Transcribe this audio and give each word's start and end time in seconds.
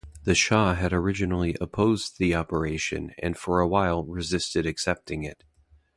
The 0.23 0.33
Shah 0.33 0.73
had 0.73 0.93
originally 0.93 1.55
opposed 1.61 2.17
the 2.17 2.33
operation 2.33 3.13
and 3.21 3.37
for 3.37 3.59
a 3.59 3.67
while 3.67 4.03
resisted 4.03 4.65
accepting 4.65 5.23
it. 5.23 5.43